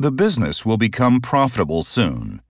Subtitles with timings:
[0.00, 2.40] The business will become profitable soon.